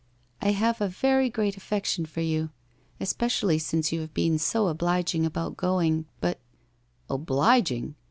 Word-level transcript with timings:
'I 0.41 0.49
have 0.53 0.81
a 0.81 0.87
very 0.87 1.29
great 1.29 1.55
affection 1.55 2.07
for 2.07 2.21
you, 2.21 2.49
especially 2.99 3.59
since 3.59 3.91
you 3.91 4.01
have 4.01 4.15
been 4.15 4.39
so 4.39 4.67
obliging 4.67 5.27
about 5.27 5.57
going, 5.57 6.05
but 6.19 6.39
''Obliging 7.17 7.93